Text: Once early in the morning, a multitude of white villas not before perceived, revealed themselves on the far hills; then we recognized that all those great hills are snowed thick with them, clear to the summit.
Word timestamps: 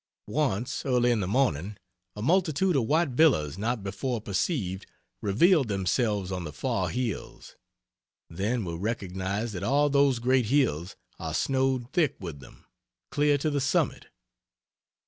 Once 0.25 0.83
early 0.83 1.11
in 1.11 1.19
the 1.19 1.27
morning, 1.27 1.77
a 2.15 2.23
multitude 2.23 2.75
of 2.75 2.85
white 2.87 3.09
villas 3.09 3.55
not 3.55 3.83
before 3.83 4.19
perceived, 4.19 4.87
revealed 5.21 5.67
themselves 5.67 6.31
on 6.31 6.43
the 6.43 6.51
far 6.51 6.89
hills; 6.89 7.55
then 8.27 8.65
we 8.65 8.73
recognized 8.73 9.53
that 9.53 9.61
all 9.61 9.91
those 9.91 10.17
great 10.17 10.47
hills 10.47 10.95
are 11.19 11.35
snowed 11.35 11.87
thick 11.93 12.15
with 12.19 12.39
them, 12.39 12.65
clear 13.11 13.37
to 13.37 13.51
the 13.51 13.61
summit. 13.61 14.07